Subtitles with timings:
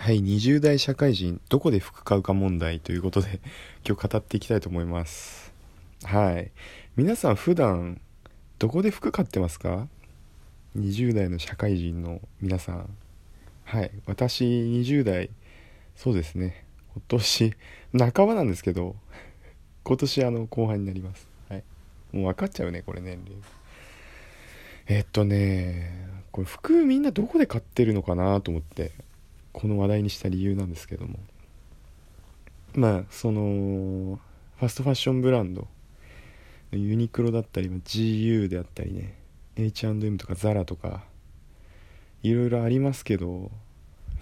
[0.00, 3.38] はい、20代社会人、どこで服買うか問題ということで、
[3.86, 5.52] 今日語っていきたいと思います。
[6.04, 6.50] はい。
[6.96, 8.00] 皆さん普段、
[8.58, 9.88] どこで服買ってますか
[10.74, 12.96] ?20 代の社会人の皆さん。
[13.64, 13.90] はい。
[14.06, 15.28] 私、20代、
[15.96, 16.64] そうですね。
[16.94, 17.54] 今年、
[18.14, 18.96] 半ばなんですけど、
[19.84, 21.28] 今年、あの、後半になります。
[21.50, 21.64] はい。
[22.12, 23.38] もう分かっちゃうね、これ年齢。
[24.86, 28.92] えっとね、これ服みんなどこで買ってるのかなと思って。
[29.52, 31.18] この話題にした理由なんですけども。
[32.74, 34.20] まあその
[34.56, 35.66] ファストファッションブランド。
[36.72, 39.16] ユニクロだったり GU であったりね。
[39.56, 41.04] H&M とか ZARA とか。
[42.22, 43.50] いろいろありますけど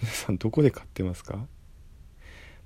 [0.01, 1.45] 皆さんどこで買ってますか？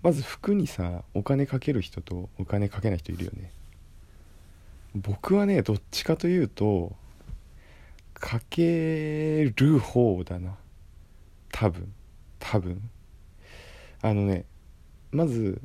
[0.04, 3.52] まず服にさお金かける人とお金かけない人いるよね。
[4.94, 6.96] 僕はねどっちかというと
[8.14, 10.56] かける方だな。
[11.52, 11.92] 多分。
[12.44, 12.82] 多分。
[14.02, 14.46] あのね
[15.12, 15.62] まず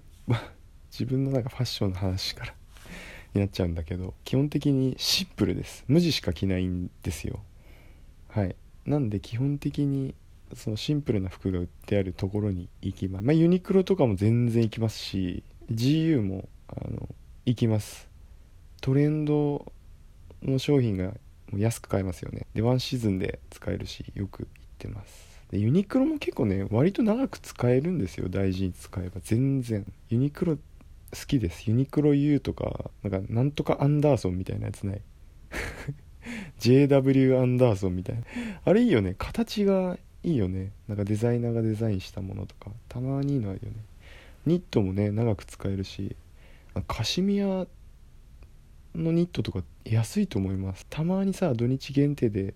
[0.93, 2.55] 自分のなんかファッションの話から
[3.35, 5.85] になっちゃうんだけど基本的にシンプルです。
[5.89, 7.41] 無地しか着ないんですよ。
[8.29, 8.55] はい。
[8.87, 10.15] なんで基本的に
[10.55, 13.25] そのシンプルな服が売ってあるところに行きます。
[13.25, 17.09] まあユニクロとかも全然行きますし GU もあの
[17.45, 18.09] 行きます。
[18.81, 19.73] トレンド
[20.43, 21.15] の商品が
[21.55, 22.47] 安く買えますよね。
[22.55, 25.28] でワンシーズンで使えるしよく行ってます。
[25.51, 29.21] でユニクロも結構ね割と長く使えるんですよ大事に使えば。
[29.23, 29.87] 全然。
[30.11, 30.61] ユニクロ好
[31.27, 31.69] きです。
[31.69, 35.01] ユニクロ U とかなんかなんとかアンダーソンみたいなやつない？
[36.61, 38.23] JW アンダーソンみたいな。
[38.65, 39.15] あれいいよね。
[39.17, 40.73] 形がいいよね。
[40.87, 42.71] なんかデザイナーがデザインしたものとか。
[42.89, 43.77] たまにいいのあるよね。
[44.45, 46.15] ニットもね長く使えるし。
[46.87, 47.67] カシミヤ
[48.95, 50.87] のニットとか安いと思います。
[50.91, 52.53] たまにさ土日限定で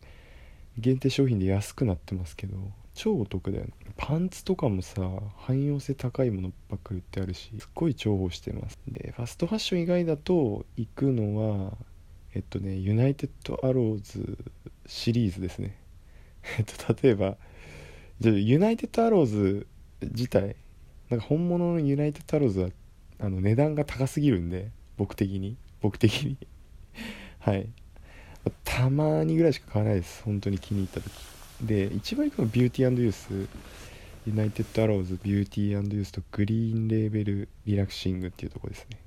[0.77, 2.56] 限定商品で安くなってますけど。
[2.95, 3.71] 超お得だよね。
[3.97, 5.03] パンツとかもさ
[5.37, 8.79] 汎用性高いものばっかり売ってあるしすっごい重宝してます。
[8.89, 11.73] でファストファッション以外だと行くのは
[12.34, 14.39] えっとねユナイテッドアローズ
[14.87, 15.77] シリーズですね。
[16.59, 17.37] えっと例えば
[18.21, 19.66] じゃ UNITED ARROWS
[20.03, 20.56] 自体
[21.09, 22.69] なんか本物の UNITED ARROWS は
[23.19, 25.56] あの値段が高すぎるんで僕的に。
[25.81, 26.37] 僕的に。
[27.41, 27.69] はい。
[28.65, 30.22] たまにぐらいしか買わないです。
[30.22, 31.31] 本当に気に入った時。
[31.62, 38.99] で一番行くのは BEAUTY&YOUTH UNITED ARROWS BEAUTY&YOUTH と green label relaxing っていうとこですね。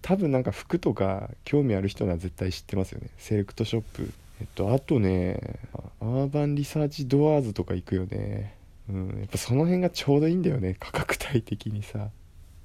[0.00, 3.08] 多分なんか服とか興味ある人なら絶対知ってますよね。
[3.18, 4.12] セレクトショップ。
[4.40, 5.58] えっとあとね
[6.00, 8.54] アーバンリサーチドアーズとか行くよね。
[8.88, 10.76] うんやっぱその辺がちょうどいいんだよね。
[10.78, 12.10] 価格帯的にさ。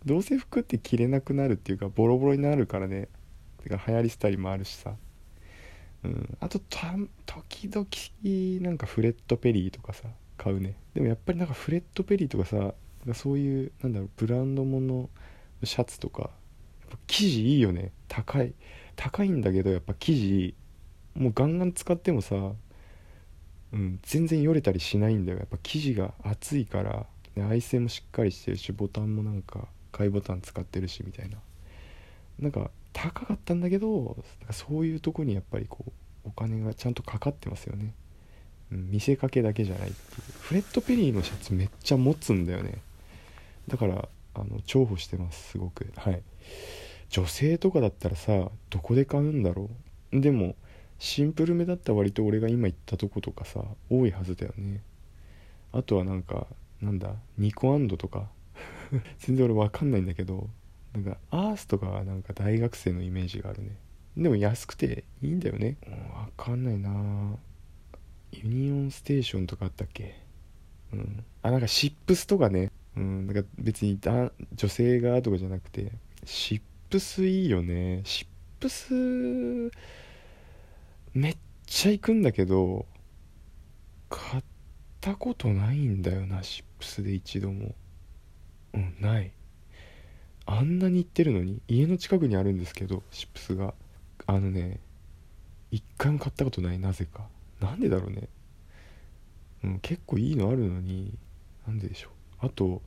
[0.06, 3.08] どうせ服って着れなくなるっていうかボロボロになるからね。
[3.64, 4.96] てか流行りスタイルもあるしさ。
[6.04, 6.96] うん、あとた
[7.26, 10.76] 時々なんかフレットペリーとかさ買うね。
[10.94, 12.74] でもやっぱりなんかフレットペリーとかさ
[13.14, 15.10] そういうなんだろうブランドもの
[15.64, 16.30] シャツとか
[17.08, 17.92] 生地いいよね。
[18.08, 18.54] 高い
[18.96, 20.56] 高いんだけどやっぱ生地
[21.16, 22.54] もうガンガン使ってもさ、
[23.74, 25.40] うん、全然よれたりしないんだよ。
[25.40, 27.06] やっぱ生地が厚いから
[27.36, 31.38] ね愛線もしっかりしてるしボタンもなんか買いボタン使ってるしみたいな。
[32.40, 34.18] なんか高かったんだけど
[34.52, 35.92] そういうとこにやっぱりこう
[36.26, 37.94] お金がちゃんとかかってますよね、
[38.72, 40.22] うん、見せかけだけじゃないっていう。
[40.40, 42.82] フレッド・ペリーのシャツめっちゃ持つんだよね。
[43.68, 45.92] だからあの重宝してますすごく。
[45.96, 46.22] はい。
[47.10, 49.70] 女性とかだったらさどこで買うんだろ
[50.12, 50.22] う。
[50.22, 50.56] でも
[51.00, 54.82] シンプルめだった割と俺が今言ったとことかさ多いはずだよね。
[55.72, 56.48] あとはなんか
[56.82, 58.28] なんだニコアンドとか。
[59.20, 60.50] 全然俺分かんないんだけど。
[60.94, 63.78] なんかアースとかはなんか大学生のイメージがあるね。
[64.18, 66.00] でも安くていいんだよね、うん、分
[66.36, 67.38] かんないな。
[68.32, 70.22] ユニオンステーションとかあったっけ？
[70.94, 71.24] うん。
[71.42, 72.72] あなんかシップスとかね。
[72.98, 75.92] うんなんか別にだ女性がとかじゃなくて。
[76.26, 78.02] シップスいいよね。
[78.04, 78.28] シッ
[78.60, 78.94] プス
[81.14, 82.86] めっちゃ行くんだけど
[84.10, 84.44] 買っ
[85.00, 87.74] たことないんだよなシップスで一度も。
[88.74, 89.32] うんない。
[90.52, 93.76] あんなに行ってるのに家の近くにあるんですけどシップスが。
[94.26, 94.80] あのね
[95.72, 97.28] 一回も買ったことないなぜか。
[97.62, 98.28] なんでだろうね。
[99.64, 101.16] うん結構いいのあるのに
[101.68, 102.10] なんででしょ
[102.42, 102.48] う。
[102.48, 102.82] あと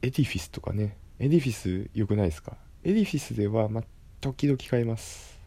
[0.00, 0.96] EDIFICE とかね。
[1.18, 2.56] EDIFICE 良くないですか？
[2.82, 3.84] EDIFICE ではま
[4.22, 5.38] 時々買います。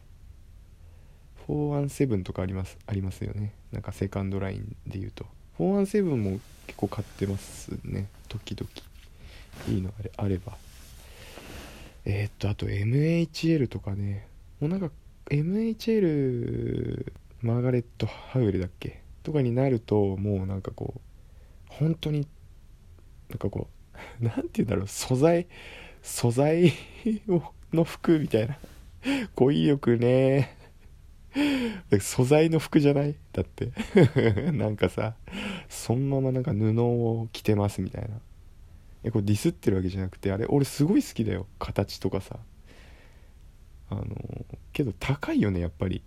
[1.48, 3.54] 417とかありますありますよね。
[3.72, 5.26] なんかセカンドラインで言うと。
[5.58, 6.38] 417も
[6.68, 8.08] 結構買ってますね。
[8.28, 8.70] 時々。
[9.68, 10.56] いいのあれあれば。
[12.04, 14.26] えー、っとあと MHL とかね。
[14.60, 14.90] もうなんか
[15.30, 17.12] MHL
[17.42, 19.02] マーガレット・ハウルだっけ？
[19.22, 21.00] とかになるともうなんかこう
[21.68, 22.26] 本当に
[23.30, 24.86] なんかこう 何て言うんだろう。
[24.86, 25.46] 素材
[26.02, 26.72] 素材
[27.28, 27.42] を
[27.72, 28.58] の服みたいな。
[29.34, 30.56] 語彙力ね。
[32.00, 33.14] 素材の服じゃない？
[33.32, 33.72] だって。
[34.52, 35.14] なんかさ
[35.68, 38.20] そのままなんか布を着てますみたいな。
[39.04, 41.46] えこれディスってるわけじゃなくてあれ俺すごい好きだよ。
[41.58, 42.38] 形とかさ。
[43.90, 44.04] あの
[44.72, 46.02] けど高いよねやっぱり。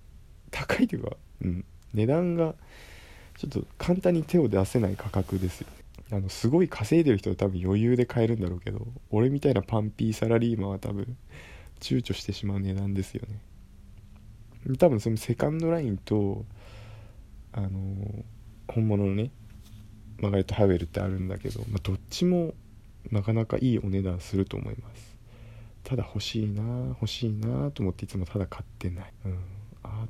[0.51, 1.65] 高いというかうん。
[1.93, 2.55] 値段が
[3.37, 5.67] ちょっと簡単に手を出せない価格ですよ
[6.11, 11.17] あのすごい稼いでる人は多分余裕で買えるんだろうけど俺みたいなパンピーサラリーマンは多分
[11.79, 13.39] 躊躇してしまう値段ですよね。
[14.77, 16.45] 多分そのセカンドラインと
[17.53, 17.69] あの
[18.67, 19.31] 本物のね
[20.19, 22.53] マガレット・ハウエルってあるんだけど、まあ、どっちも
[23.11, 25.17] なかなかいいお値段すると思います。
[25.83, 29.13] ただ欲しいな欲しいなと思っていつもただ買ってない。
[29.25, 29.39] うん。
[29.83, 30.07] あ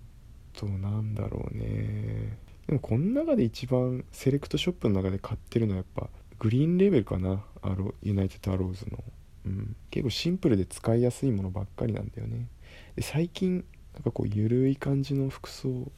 [0.54, 2.38] となんだろうね。
[2.68, 6.10] でもこの中で一番セレクトショップの中で買ってるのはやっぱ
[6.40, 7.44] グリーンレベルかな。
[7.62, 9.04] アロユナイテッドアローズの、
[9.46, 12.48] うん、結構シンプルで使いやすいものばっかりなんだよね。
[12.96, 15.92] で最近なんかこうゆるい感じの服装を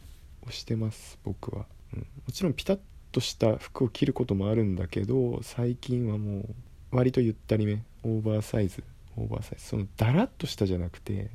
[0.49, 2.79] してます僕は、うん、もちろんピタッ
[3.11, 6.55] とした服を着ることもあるんだけど最近はもう
[6.91, 8.83] 割とゆったりめオーバーサイズ
[9.17, 9.65] オーバーサイズ。
[9.65, 11.29] そのダラッとしたじゃなくて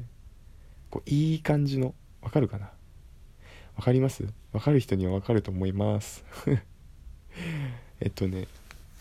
[0.91, 2.71] こういい感じのわかるかな？
[3.77, 4.25] わかります？
[4.53, 6.25] わかる人にはわかると思います。
[8.01, 8.47] えっとね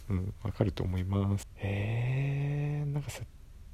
[0.10, 1.48] うんわかると思います。
[1.56, 3.24] へえんかさ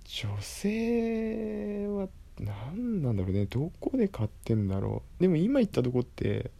[0.06, 2.08] 女性は
[2.40, 3.46] 何なんだろうね。
[3.46, 5.22] どこで買ってんだろう。
[5.22, 6.52] でも今行ったとこって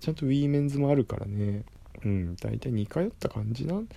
[0.00, 1.64] ちゃんとウィーメンズもあるからね。
[2.04, 3.88] うん大体似通った感じなん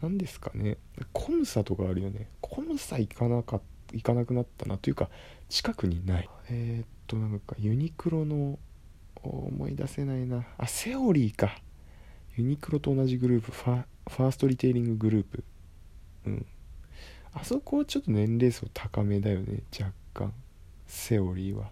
[0.00, 0.78] なんですかね。
[1.12, 2.28] コムサとかあるよね。
[2.40, 3.60] コムサ行かなか
[3.92, 4.78] 行かなくなったな。
[4.78, 5.10] というか
[5.48, 6.28] 近くにない。
[6.50, 8.58] えー、っとなんかユニクロの
[9.22, 10.44] 思い出せないな。
[10.58, 11.56] あセオリーか。
[12.36, 13.52] ユニクロと同じグループ。
[13.52, 15.44] ファファーストリテイリンググループ。
[16.26, 16.46] うん。
[17.34, 19.62] あそこはちょっと年齢層高めだよね。
[19.78, 20.32] 若干。
[20.86, 21.70] セオリーは、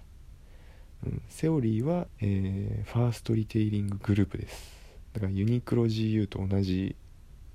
[1.04, 4.72] うん、セオリーは、えー、ファーストリテイリンググループです。
[5.12, 6.96] だからユニクロ GU と同じ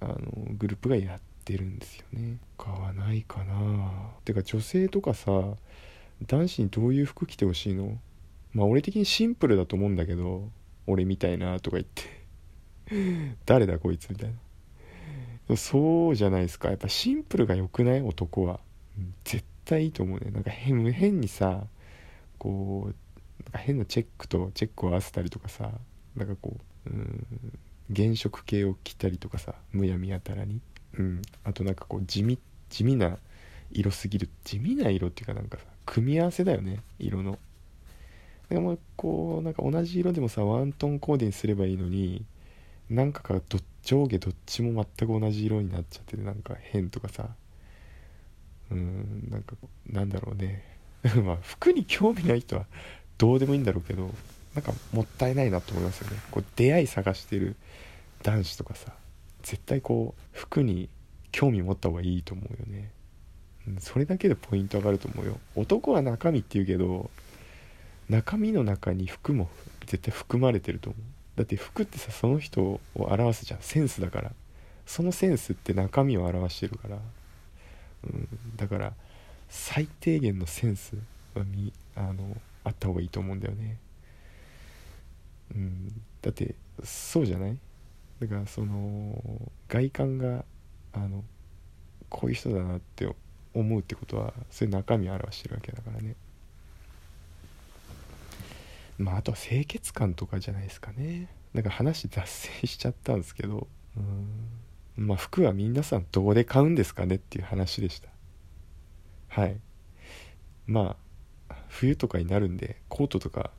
[0.06, 2.38] あのグループがやってるんですよね。
[2.58, 3.92] 買わないかな。
[4.24, 5.32] てか女性とかさ
[6.28, 7.98] 男子にどういう服着てほしいの？
[8.54, 10.50] まあ俺的にシンプルだと思うんだけど
[10.88, 13.36] 俺みたいなとか言って。
[13.46, 14.34] 誰だこいつみたい
[15.50, 15.56] な。
[15.58, 16.70] そうじゃないですか。
[16.70, 18.02] やっぱシンプルが良くない？
[18.02, 18.60] 男は。
[19.24, 20.32] 絶対いいと思うね。
[20.32, 21.68] なんか変変にさ
[22.38, 25.72] こうなんか変なチェックとチェックを合わせたりとかさ。
[26.16, 26.58] なんかこ
[26.88, 27.28] ううん。
[27.96, 30.62] 原色系を着たりとかさむやみやたらに。
[30.98, 31.22] うん。
[31.44, 32.40] あとなんかこう地味
[32.70, 33.18] 地味な
[33.72, 34.30] 色すぎる。
[34.44, 37.38] 地味な色っていうかなんかさ組み合わせだよね色の。
[38.50, 42.24] でもこうなんか同じ色でもさワントーンコーデにすればいいのに
[42.90, 47.30] なんかがど上下どっちも全く同じ色になっちゃっててなんか変とかさ。
[48.72, 49.28] うん。
[49.30, 49.56] なんか
[49.88, 50.64] なんだろうね。
[51.24, 52.66] まあ服に興味ない人は
[53.18, 54.12] どうでもいいんだろうけど
[54.56, 56.18] なんかもったいないなと思いますよね。
[56.32, 57.56] こう出会い探してる
[58.26, 58.92] 男子とかさ
[59.44, 60.90] 絶対こう服に
[61.32, 62.92] 興味持った方がいいと思うよね、
[63.68, 65.38] うん、それだけでポイント上がると思うよ。
[65.56, 67.10] 男は中身って言うけど
[68.10, 69.50] 中身の中に服も
[69.86, 71.02] 絶対含まれてると思う。
[71.38, 73.60] だって服ってさその人を表すじゃん。
[73.62, 74.32] センスだから。
[74.86, 76.98] そのセンスって中身を表してるから、
[78.04, 78.94] うん、だから
[79.50, 80.96] 最低限のセンス
[81.34, 83.78] はみあのあった方がいいと思うんだよね。
[85.56, 87.58] うんだってそうじゃない？
[88.20, 89.22] だからその
[89.68, 90.46] 外観が
[90.94, 91.24] あの
[92.10, 93.14] こういう人だなって
[93.54, 96.16] 思うってことはそういう中身を表してるわけだからね。
[98.98, 101.28] まああとは清潔感とかじゃないですかね。
[101.54, 103.68] なんか話脱線しちゃったんですけど。
[104.98, 108.10] まあ服は皆さんどこで買うんですかねっていう話でした。
[109.28, 109.58] はい。
[110.68, 110.96] ま
[111.50, 113.52] あ冬とかになるんでコートとか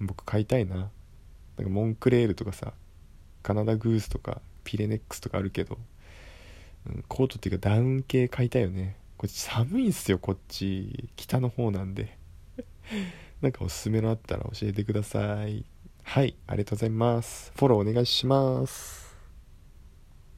[0.00, 0.90] 僕買いたいな。
[1.56, 2.72] なんかモンクレールとかさ
[3.42, 5.78] カナダグースとかピレネックスとかあるけど、
[6.86, 8.96] うん、コートっていうかダウン系買いたいよね。
[9.16, 12.16] こっち寒いんすよこっち北の方なんで。
[13.40, 15.64] なんかおすすめのあったら教えてください。
[16.02, 17.52] はいありがとうございます。
[17.56, 19.11] フォローお願いします。